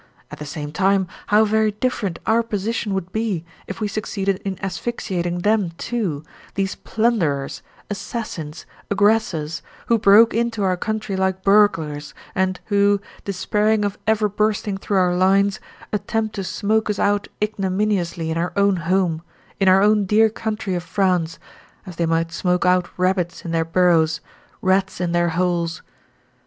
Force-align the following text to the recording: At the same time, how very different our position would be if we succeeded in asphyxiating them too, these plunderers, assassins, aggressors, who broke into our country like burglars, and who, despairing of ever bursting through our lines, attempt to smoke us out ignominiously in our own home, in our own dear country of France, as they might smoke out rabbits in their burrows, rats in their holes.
At 0.31 0.39
the 0.39 0.47
same 0.47 0.71
time, 0.71 1.07
how 1.27 1.45
very 1.45 1.73
different 1.73 2.17
our 2.25 2.41
position 2.41 2.95
would 2.95 3.11
be 3.11 3.45
if 3.67 3.79
we 3.79 3.87
succeeded 3.87 4.41
in 4.43 4.57
asphyxiating 4.59 5.41
them 5.41 5.73
too, 5.77 6.23
these 6.55 6.73
plunderers, 6.73 7.61
assassins, 7.87 8.65
aggressors, 8.89 9.61
who 9.85 9.99
broke 9.99 10.33
into 10.33 10.63
our 10.63 10.75
country 10.75 11.15
like 11.15 11.43
burglars, 11.43 12.15
and 12.33 12.59
who, 12.65 12.99
despairing 13.25 13.85
of 13.85 13.99
ever 14.07 14.27
bursting 14.27 14.75
through 14.77 14.97
our 14.97 15.13
lines, 15.15 15.59
attempt 15.93 16.33
to 16.33 16.43
smoke 16.43 16.89
us 16.89 16.97
out 16.97 17.27
ignominiously 17.39 18.31
in 18.31 18.39
our 18.39 18.53
own 18.57 18.77
home, 18.77 19.21
in 19.59 19.67
our 19.67 19.83
own 19.83 20.05
dear 20.07 20.31
country 20.31 20.73
of 20.73 20.81
France, 20.81 21.37
as 21.85 21.97
they 21.97 22.07
might 22.07 22.31
smoke 22.31 22.65
out 22.65 22.87
rabbits 22.97 23.45
in 23.45 23.51
their 23.51 23.63
burrows, 23.63 24.19
rats 24.63 24.99
in 24.99 25.11
their 25.11 25.29
holes. 25.29 25.83